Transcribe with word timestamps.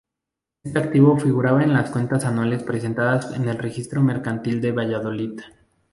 Este 0.63 0.79
activo 0.79 1.19
figuraba 1.19 1.61
en 1.61 1.73
las 1.75 1.91
cuentas 1.91 2.25
anuales 2.25 2.63
presentadas 2.63 3.35
en 3.35 3.47
el 3.47 3.59
Registro 3.59 4.01
Mercantil 4.01 4.59
de 4.59 4.71
Valladolid. 4.71 5.39